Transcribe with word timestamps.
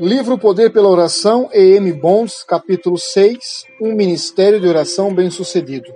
Livro 0.00 0.38
Poder 0.38 0.70
pela 0.70 0.88
Oração, 0.88 1.50
E.M. 1.52 1.92
Bonds, 1.92 2.44
capítulo 2.44 2.96
6, 2.96 3.64
Um 3.80 3.94
Ministério 3.94 4.60
de 4.60 4.68
Oração 4.68 5.12
Bem-Sucedido. 5.12 5.92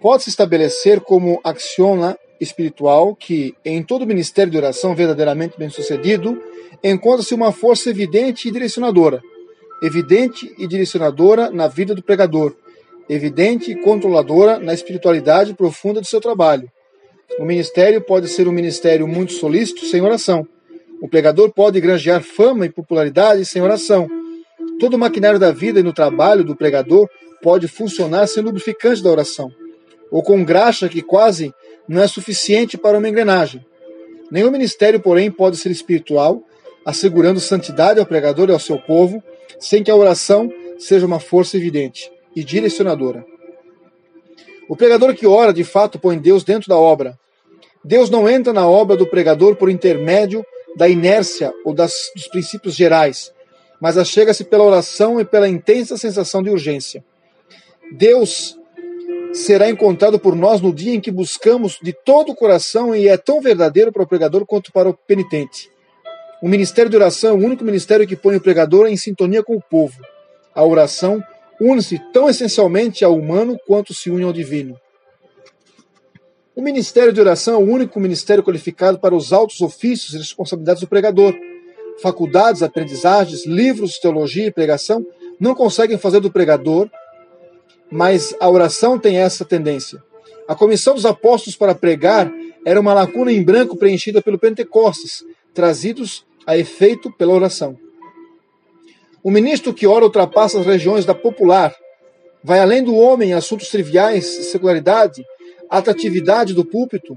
Pode-se 0.00 0.30
estabelecer 0.30 1.00
como 1.00 1.40
axioma 1.42 2.16
espiritual 2.40 3.16
que, 3.16 3.56
em 3.64 3.82
todo 3.82 4.06
ministério 4.06 4.52
de 4.52 4.56
oração 4.56 4.94
verdadeiramente 4.94 5.58
bem-sucedido, 5.58 6.40
encontra-se 6.80 7.34
uma 7.34 7.50
força 7.50 7.90
evidente 7.90 8.48
e 8.48 8.52
direcionadora. 8.52 9.20
Evidente 9.82 10.54
e 10.56 10.68
direcionadora 10.68 11.50
na 11.50 11.66
vida 11.66 11.96
do 11.96 12.04
pregador. 12.04 12.54
Evidente 13.08 13.72
e 13.72 13.82
controladora 13.82 14.60
na 14.60 14.72
espiritualidade 14.72 15.54
profunda 15.54 16.00
do 16.00 16.06
seu 16.06 16.20
trabalho. 16.20 16.70
O 17.40 17.44
ministério 17.44 18.00
pode 18.00 18.28
ser 18.28 18.46
um 18.46 18.52
ministério 18.52 19.08
muito 19.08 19.32
solícito 19.32 19.86
sem 19.86 20.00
oração 20.00 20.46
pregador 21.12 21.52
pode 21.52 21.78
granjear 21.78 22.22
fama 22.22 22.64
e 22.64 22.70
popularidade 22.70 23.44
sem 23.44 23.60
oração. 23.60 24.08
Todo 24.80 24.94
o 24.94 24.98
maquinário 24.98 25.38
da 25.38 25.52
vida 25.52 25.78
e 25.78 25.82
no 25.82 25.92
trabalho 25.92 26.42
do 26.42 26.56
pregador 26.56 27.06
pode 27.42 27.68
funcionar 27.68 28.26
sem 28.26 28.42
lubrificante 28.42 29.02
da 29.02 29.10
oração, 29.10 29.50
ou 30.10 30.22
com 30.22 30.42
graxa 30.42 30.88
que 30.88 31.02
quase 31.02 31.52
não 31.86 32.00
é 32.00 32.08
suficiente 32.08 32.78
para 32.78 32.96
uma 32.96 33.06
engrenagem. 33.06 33.62
Nenhum 34.30 34.50
ministério, 34.50 34.98
porém, 35.00 35.30
pode 35.30 35.58
ser 35.58 35.70
espiritual, 35.70 36.42
assegurando 36.82 37.40
santidade 37.40 38.00
ao 38.00 38.06
pregador 38.06 38.48
e 38.48 38.52
ao 38.54 38.58
seu 38.58 38.78
povo, 38.78 39.22
sem 39.60 39.82
que 39.82 39.90
a 39.90 39.96
oração 39.96 40.50
seja 40.78 41.04
uma 41.04 41.20
força 41.20 41.58
evidente 41.58 42.10
e 42.34 42.42
direcionadora. 42.42 43.22
O 44.66 44.74
pregador 44.74 45.14
que 45.14 45.26
ora, 45.26 45.52
de 45.52 45.62
fato, 45.62 45.98
põe 45.98 46.18
Deus 46.18 46.42
dentro 46.42 46.70
da 46.70 46.76
obra. 46.78 47.18
Deus 47.84 48.08
não 48.08 48.26
entra 48.26 48.50
na 48.50 48.66
obra 48.66 48.96
do 48.96 49.06
pregador 49.06 49.56
por 49.56 49.68
intermédio 49.68 50.42
da 50.76 50.88
inércia 50.88 51.52
ou 51.64 51.74
das, 51.74 51.92
dos 52.14 52.28
princípios 52.28 52.74
gerais, 52.74 53.32
mas 53.80 53.98
achega-se 53.98 54.44
pela 54.44 54.64
oração 54.64 55.20
e 55.20 55.24
pela 55.24 55.48
intensa 55.48 55.96
sensação 55.96 56.42
de 56.42 56.50
urgência. 56.50 57.04
Deus 57.92 58.56
será 59.32 59.68
encontrado 59.68 60.18
por 60.18 60.36
nós 60.36 60.60
no 60.60 60.72
dia 60.72 60.94
em 60.94 61.00
que 61.00 61.10
buscamos 61.10 61.78
de 61.82 61.92
todo 61.92 62.32
o 62.32 62.34
coração 62.34 62.94
e 62.94 63.08
é 63.08 63.16
tão 63.16 63.40
verdadeiro 63.40 63.92
para 63.92 64.02
o 64.02 64.06
pregador 64.06 64.46
quanto 64.46 64.72
para 64.72 64.88
o 64.88 64.94
penitente. 64.94 65.70
O 66.42 66.48
ministério 66.48 66.90
de 66.90 66.96
oração 66.96 67.30
é 67.30 67.32
o 67.32 67.44
único 67.44 67.64
ministério 67.64 68.06
que 68.06 68.16
põe 68.16 68.36
o 68.36 68.40
pregador 68.40 68.86
em 68.86 68.96
sintonia 68.96 69.42
com 69.42 69.56
o 69.56 69.62
povo. 69.62 70.00
A 70.54 70.64
oração 70.64 71.22
une-se 71.60 71.98
tão 72.12 72.28
essencialmente 72.28 73.04
ao 73.04 73.16
humano 73.16 73.56
quanto 73.66 73.94
se 73.94 74.10
une 74.10 74.24
ao 74.24 74.32
divino. 74.32 74.76
O 76.54 76.60
ministério 76.60 77.14
de 77.14 77.20
oração 77.20 77.54
é 77.54 77.56
o 77.56 77.66
único 77.66 77.98
ministério 77.98 78.44
qualificado 78.44 78.98
para 78.98 79.14
os 79.14 79.32
altos 79.32 79.62
ofícios 79.62 80.12
e 80.12 80.18
responsabilidades 80.18 80.82
do 80.82 80.86
pregador. 80.86 81.34
Faculdades, 82.02 82.62
aprendizagens, 82.62 83.46
livros, 83.46 83.98
teologia 83.98 84.46
e 84.46 84.50
pregação 84.50 85.06
não 85.40 85.54
conseguem 85.54 85.96
fazer 85.96 86.20
do 86.20 86.30
pregador, 86.30 86.90
mas 87.90 88.34
a 88.38 88.50
oração 88.50 88.98
tem 88.98 89.16
essa 89.16 89.46
tendência. 89.46 90.02
A 90.46 90.54
comissão 90.54 90.94
dos 90.94 91.06
apóstolos 91.06 91.56
para 91.56 91.74
pregar 91.74 92.30
era 92.66 92.78
uma 92.78 92.92
lacuna 92.92 93.32
em 93.32 93.42
branco 93.42 93.74
preenchida 93.74 94.20
pelo 94.20 94.38
Pentecostes, 94.38 95.24
trazidos 95.54 96.22
a 96.46 96.58
efeito 96.58 97.10
pela 97.10 97.32
oração. 97.32 97.78
O 99.22 99.30
ministro 99.30 99.72
que 99.72 99.86
ora 99.86 100.04
ultrapassa 100.04 100.60
as 100.60 100.66
regiões 100.66 101.06
da 101.06 101.14
popular, 101.14 101.74
vai 102.44 102.60
além 102.60 102.82
do 102.82 102.94
homem 102.94 103.30
em 103.30 103.34
assuntos 103.34 103.68
triviais, 103.68 104.26
secularidade, 104.50 105.24
atratividade 105.78 106.52
do 106.52 106.64
púlpito, 106.64 107.16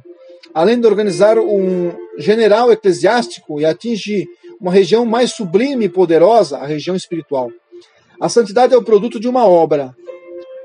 além 0.53 0.79
de 0.79 0.87
organizar 0.87 1.37
um 1.37 1.91
general 2.17 2.71
eclesiástico 2.71 3.59
e 3.59 3.65
atinge 3.65 4.25
uma 4.59 4.71
região 4.71 5.05
mais 5.05 5.33
sublime 5.33 5.85
e 5.85 5.89
poderosa, 5.89 6.57
a 6.57 6.65
região 6.65 6.95
espiritual. 6.95 7.51
A 8.19 8.29
santidade 8.29 8.73
é 8.73 8.77
o 8.77 8.83
produto 8.83 9.19
de 9.19 9.27
uma 9.27 9.45
obra. 9.45 9.93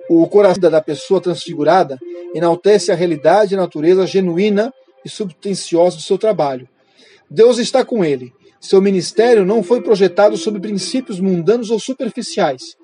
O 0.09 0.25
coração 0.29 0.71
da 0.71 0.81
pessoa 0.81 1.21
transfigurada 1.21 1.99
enaltece 2.33 2.93
a 2.93 2.95
realidade 2.95 3.55
e 3.55 3.57
a 3.57 3.61
natureza 3.61 4.07
genuína 4.07 4.73
e 5.05 5.09
substanciosa 5.09 5.97
do 5.97 6.03
seu 6.03 6.17
trabalho. 6.17 6.69
Deus 7.29 7.59
está 7.59 7.85
com 7.85 8.05
ele. 8.05 8.33
Seu 8.61 8.81
ministério 8.81 9.45
não 9.45 9.65
foi 9.65 9.81
projetado 9.81 10.37
sob 10.37 10.61
princípios 10.61 11.19
mundanos 11.19 11.71
ou 11.71 11.81
superficiais. 11.81 12.77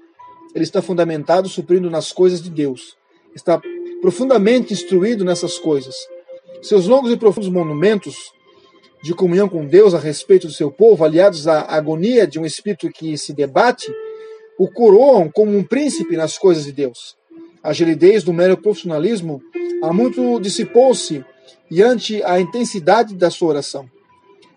Ele 0.52 0.64
está 0.64 0.82
fundamentado 0.82 1.48
suprindo 1.48 1.88
nas 1.90 2.10
coisas 2.10 2.42
de 2.42 2.50
Deus. 2.50 2.96
Está 3.34 3.60
profundamente 4.06 4.72
instruído 4.72 5.24
nessas 5.24 5.58
coisas. 5.58 5.96
Seus 6.62 6.86
longos 6.86 7.10
e 7.10 7.16
profundos 7.16 7.48
monumentos 7.48 8.14
de 9.02 9.12
comunhão 9.12 9.48
com 9.48 9.66
Deus 9.66 9.94
a 9.94 9.98
respeito 9.98 10.46
do 10.46 10.52
seu 10.52 10.70
povo, 10.70 11.04
aliados 11.04 11.48
à 11.48 11.62
agonia 11.62 12.24
de 12.24 12.38
um 12.38 12.46
espírito 12.46 12.88
que 12.88 13.18
se 13.18 13.32
debate, 13.32 13.92
o 14.56 14.68
coroam 14.68 15.28
como 15.28 15.58
um 15.58 15.64
príncipe 15.64 16.16
nas 16.16 16.38
coisas 16.38 16.66
de 16.66 16.70
Deus. 16.70 17.16
A 17.60 17.72
gelidez 17.72 18.22
do 18.22 18.32
mero 18.32 18.56
profissionalismo 18.56 19.42
há 19.82 19.92
muito 19.92 20.38
dissipou-se 20.38 21.24
diante 21.68 22.22
a 22.22 22.38
intensidade 22.38 23.12
da 23.12 23.28
sua 23.28 23.48
oração. 23.48 23.90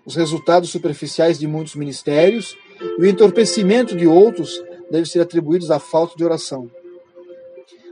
Os 0.06 0.16
resultados 0.16 0.70
superficiais 0.70 1.40
de 1.40 1.48
muitos 1.48 1.74
ministérios 1.74 2.56
e 3.00 3.02
o 3.02 3.06
entorpecimento 3.08 3.96
de 3.96 4.06
outros 4.06 4.64
devem 4.92 5.06
ser 5.06 5.22
atribuídos 5.22 5.72
à 5.72 5.80
falta 5.80 6.16
de 6.16 6.24
oração. 6.24 6.70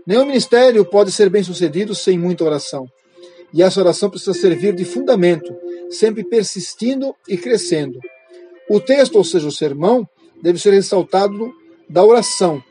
Nenhum 0.07 0.25
ministério 0.25 0.85
pode 0.85 1.12
ser 1.12 1.29
bem 1.29 1.44
sucedido 1.44 1.94
sem 1.94 2.18
muita 2.18 2.45
oração. 2.45 2.88
E 3.53 3.62
essa 3.62 3.81
oração 3.81 4.09
precisa 4.09 4.34
servir 4.34 4.73
de 4.73 4.85
fundamento, 4.85 5.53
sempre 5.90 6.23
persistindo 6.23 7.13
e 7.28 7.35
crescendo. 7.35 8.00
O 8.69 8.79
texto, 8.79 9.18
ou 9.18 9.23
seja, 9.25 9.45
o 9.45 9.51
sermão, 9.51 10.07
deve 10.41 10.59
ser 10.59 10.72
ressaltado 10.72 11.53
da 11.90 12.06
oração. 12.06 12.63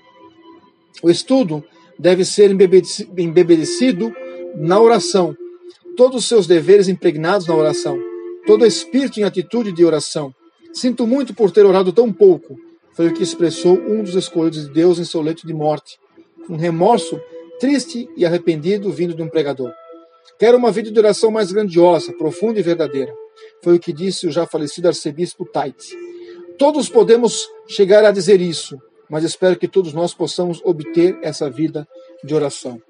O 1.02 1.10
estudo 1.10 1.62
deve 1.98 2.24
ser 2.24 2.50
embebedecido 2.50 4.14
na 4.56 4.80
oração. 4.80 5.36
Todos 5.94 6.22
os 6.22 6.28
seus 6.28 6.46
deveres 6.46 6.88
impregnados 6.88 7.46
na 7.46 7.54
oração. 7.54 7.98
Todo 8.46 8.64
espírito 8.64 9.20
em 9.20 9.24
atitude 9.24 9.72
de 9.72 9.84
oração. 9.84 10.32
Sinto 10.72 11.06
muito 11.06 11.34
por 11.34 11.50
ter 11.50 11.66
orado 11.66 11.92
tão 11.92 12.10
pouco, 12.10 12.56
foi 12.94 13.08
o 13.08 13.12
que 13.12 13.22
expressou 13.22 13.78
um 13.78 14.02
dos 14.02 14.14
escolhidos 14.14 14.66
de 14.66 14.72
Deus 14.72 14.98
em 14.98 15.04
seu 15.04 15.20
leito 15.20 15.46
de 15.46 15.52
morte 15.52 15.98
um 16.48 16.56
remorso 16.56 17.20
triste 17.58 18.08
e 18.16 18.24
arrependido 18.24 18.90
vindo 18.92 19.14
de 19.14 19.22
um 19.22 19.28
pregador. 19.28 19.72
Quero 20.38 20.58
uma 20.58 20.70
vida 20.70 20.90
de 20.90 20.98
oração 20.98 21.30
mais 21.30 21.50
grandiosa, 21.50 22.12
profunda 22.12 22.60
e 22.60 22.62
verdadeira. 22.62 23.12
Foi 23.62 23.76
o 23.76 23.80
que 23.80 23.92
disse 23.92 24.26
o 24.26 24.30
já 24.30 24.46
falecido 24.46 24.88
arcebispo 24.88 25.44
Tait. 25.46 25.76
Todos 26.58 26.88
podemos 26.88 27.48
chegar 27.68 28.04
a 28.04 28.10
dizer 28.10 28.40
isso, 28.40 28.78
mas 29.08 29.24
espero 29.24 29.56
que 29.56 29.68
todos 29.68 29.92
nós 29.92 30.12
possamos 30.12 30.60
obter 30.64 31.18
essa 31.22 31.48
vida 31.48 31.86
de 32.22 32.34
oração. 32.34 32.80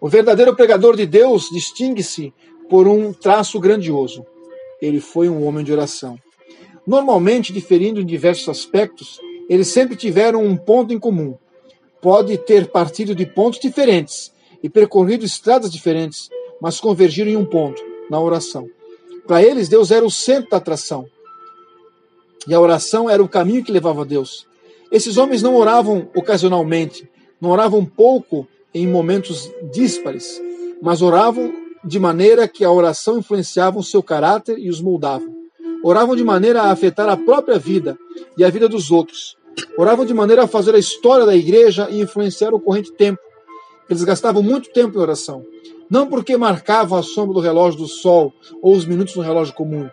O 0.00 0.08
verdadeiro 0.08 0.54
pregador 0.54 0.96
de 0.96 1.06
Deus 1.06 1.48
distingue-se 1.50 2.32
por 2.68 2.86
um 2.86 3.12
traço 3.12 3.58
grandioso. 3.60 4.26
Ele 4.80 5.00
foi 5.00 5.28
um 5.28 5.46
homem 5.46 5.64
de 5.64 5.72
oração. 5.72 6.18
Normalmente, 6.86 7.52
diferindo 7.52 8.00
em 8.00 8.06
diversos 8.06 8.48
aspectos, 8.48 9.18
eles 9.48 9.68
sempre 9.68 9.96
tiveram 9.96 10.44
um 10.44 10.56
ponto 10.56 10.92
em 10.92 10.98
comum: 10.98 11.36
pode 12.04 12.36
ter 12.36 12.66
partido 12.66 13.14
de 13.14 13.24
pontos 13.24 13.58
diferentes 13.58 14.30
e 14.62 14.68
percorrido 14.68 15.24
estradas 15.24 15.72
diferentes, 15.72 16.28
mas 16.60 16.78
convergiram 16.78 17.30
em 17.30 17.36
um 17.36 17.46
ponto, 17.46 17.82
na 18.10 18.20
oração. 18.20 18.68
Para 19.26 19.42
eles, 19.42 19.70
Deus 19.70 19.90
era 19.90 20.04
o 20.04 20.10
centro 20.10 20.50
da 20.50 20.58
atração. 20.58 21.06
E 22.46 22.52
a 22.52 22.60
oração 22.60 23.08
era 23.08 23.22
o 23.22 23.28
caminho 23.28 23.64
que 23.64 23.72
levava 23.72 24.02
a 24.02 24.04
Deus. 24.04 24.46
Esses 24.92 25.16
homens 25.16 25.40
não 25.40 25.56
oravam 25.56 26.06
ocasionalmente, 26.14 27.08
não 27.40 27.48
oravam 27.48 27.86
pouco 27.86 28.46
em 28.74 28.86
momentos 28.86 29.50
díspares, 29.72 30.38
mas 30.82 31.00
oravam 31.00 31.54
de 31.82 31.98
maneira 31.98 32.46
que 32.46 32.66
a 32.66 32.70
oração 32.70 33.18
influenciava 33.18 33.78
o 33.78 33.82
seu 33.82 34.02
caráter 34.02 34.58
e 34.58 34.68
os 34.68 34.78
moldava. 34.78 35.24
Oravam 35.82 36.14
de 36.14 36.22
maneira 36.22 36.64
a 36.64 36.70
afetar 36.70 37.08
a 37.08 37.16
própria 37.16 37.58
vida 37.58 37.96
e 38.36 38.44
a 38.44 38.50
vida 38.50 38.68
dos 38.68 38.90
outros. 38.90 39.38
Oravam 39.76 40.04
de 40.04 40.14
maneira 40.14 40.44
a 40.44 40.48
fazer 40.48 40.74
a 40.74 40.78
história 40.78 41.26
da 41.26 41.34
igreja 41.34 41.88
e 41.90 42.00
influenciar 42.00 42.54
o 42.54 42.60
corrente 42.60 42.92
tempo. 42.92 43.20
Eles 43.88 44.04
gastavam 44.04 44.42
muito 44.42 44.70
tempo 44.70 44.96
em 44.96 45.00
oração. 45.00 45.44
Não 45.90 46.06
porque 46.06 46.36
marcavam 46.36 46.98
a 46.98 47.02
sombra 47.02 47.34
do 47.34 47.40
relógio 47.40 47.80
do 47.80 47.86
sol 47.86 48.32
ou 48.62 48.74
os 48.74 48.86
minutos 48.86 49.14
no 49.14 49.22
relógio 49.22 49.54
comum, 49.54 49.88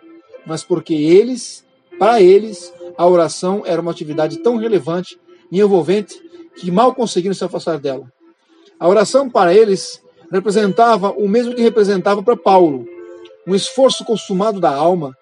mas 0.46 0.64
porque 0.64 0.94
eles, 0.94 1.64
para 1.98 2.20
eles, 2.20 2.72
a 2.96 3.06
oração 3.06 3.62
era 3.64 3.80
uma 3.80 3.90
atividade 3.90 4.38
tão 4.38 4.56
relevante 4.56 5.18
e 5.50 5.60
envolvente 5.60 6.20
que 6.56 6.70
mal 6.70 6.94
conseguiram 6.94 7.34
se 7.34 7.44
afastar 7.44 7.78
dela. 7.78 8.10
A 8.78 8.88
oração 8.88 9.28
para 9.28 9.54
eles 9.54 10.02
representava 10.30 11.10
o 11.10 11.28
mesmo 11.28 11.54
que 11.54 11.62
representava 11.62 12.22
para 12.22 12.36
Paulo, 12.36 12.86
um 13.46 13.54
esforço 13.54 14.04
consumado 14.04 14.58
da 14.58 14.74
alma, 14.74 15.16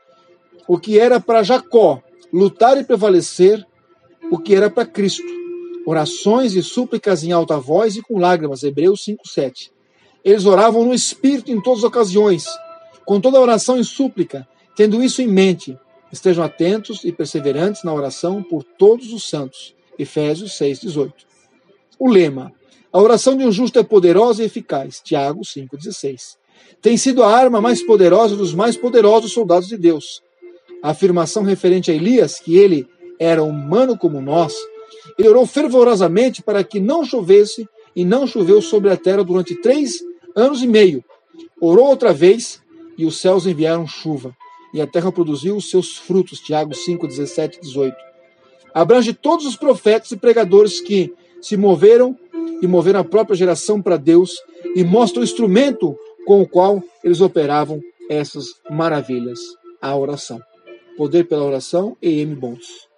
o 0.68 0.78
que 0.78 0.98
era 0.98 1.18
para 1.18 1.42
Jacó 1.42 2.00
lutar 2.32 2.78
e 2.78 2.84
prevalecer 2.84 3.66
o 4.30 4.38
que 4.38 4.54
era 4.54 4.70
para 4.70 4.86
Cristo. 4.86 5.40
Orações 5.84 6.54
e 6.54 6.62
súplicas 6.62 7.24
em 7.24 7.32
alta 7.32 7.58
voz 7.58 7.96
e 7.96 8.02
com 8.02 8.18
lágrimas. 8.18 8.62
Hebreus 8.62 9.04
5:7. 9.04 9.72
Eles 10.24 10.46
oravam 10.46 10.84
no 10.84 10.94
espírito 10.94 11.50
em 11.50 11.60
todas 11.60 11.80
as 11.80 11.84
ocasiões, 11.84 12.44
com 13.04 13.20
toda 13.20 13.40
oração 13.40 13.78
e 13.78 13.84
súplica, 13.84 14.46
tendo 14.76 15.02
isso 15.02 15.20
em 15.22 15.26
mente. 15.26 15.76
Estejam 16.12 16.44
atentos 16.44 17.04
e 17.04 17.12
perseverantes 17.12 17.82
na 17.82 17.94
oração 17.94 18.42
por 18.42 18.62
todos 18.62 19.12
os 19.12 19.28
santos. 19.28 19.74
Efésios 19.98 20.52
6:18. 20.58 21.26
O 21.98 22.08
lema: 22.08 22.52
A 22.92 23.00
oração 23.00 23.36
de 23.36 23.44
um 23.44 23.52
justo 23.52 23.78
é 23.78 23.82
poderosa 23.82 24.42
e 24.42 24.46
eficaz. 24.46 25.00
Tiago 25.00 25.44
5:16. 25.44 26.38
Tem 26.82 26.96
sido 26.96 27.22
a 27.22 27.34
arma 27.34 27.60
mais 27.60 27.82
poderosa 27.82 28.36
dos 28.36 28.54
mais 28.54 28.76
poderosos 28.76 29.32
soldados 29.32 29.68
de 29.68 29.76
Deus. 29.76 30.22
A 30.82 30.90
afirmação 30.90 31.42
referente 31.42 31.90
a 31.90 31.94
Elias, 31.94 32.38
que 32.38 32.56
ele 32.56 32.86
era 33.20 33.42
humano 33.42 33.98
como 33.98 34.18
nós, 34.22 34.54
ele 35.18 35.28
orou 35.28 35.46
fervorosamente 35.46 36.42
para 36.42 36.64
que 36.64 36.80
não 36.80 37.04
chovesse 37.04 37.68
e 37.94 38.02
não 38.02 38.26
choveu 38.26 38.62
sobre 38.62 38.90
a 38.90 38.96
terra 38.96 39.22
durante 39.22 39.54
três 39.54 40.00
anos 40.34 40.62
e 40.62 40.66
meio. 40.66 41.04
Orou 41.60 41.86
outra 41.86 42.14
vez 42.14 42.62
e 42.96 43.04
os 43.04 43.20
céus 43.20 43.46
enviaram 43.46 43.86
chuva 43.86 44.34
e 44.72 44.80
a 44.80 44.86
terra 44.86 45.12
produziu 45.12 45.56
os 45.56 45.68
seus 45.68 45.98
frutos. 45.98 46.40
Tiago 46.40 46.74
5, 46.74 47.06
17 47.06 47.58
e 47.58 47.60
18. 47.60 47.94
Abrange 48.72 49.12
todos 49.12 49.44
os 49.44 49.56
profetas 49.56 50.10
e 50.12 50.16
pregadores 50.16 50.80
que 50.80 51.12
se 51.42 51.56
moveram 51.56 52.16
e 52.62 52.66
moveram 52.66 53.00
a 53.00 53.04
própria 53.04 53.36
geração 53.36 53.82
para 53.82 53.96
Deus 53.96 54.32
e 54.74 54.82
mostra 54.82 55.20
o 55.20 55.24
instrumento 55.24 55.94
com 56.24 56.40
o 56.40 56.48
qual 56.48 56.82
eles 57.04 57.20
operavam 57.20 57.82
essas 58.08 58.46
maravilhas, 58.70 59.40
a 59.80 59.94
oração. 59.96 60.40
Poder 60.96 61.24
pela 61.24 61.44
oração 61.44 61.96
e 62.00 62.20
M. 62.20 62.34
Bons. 62.34 62.89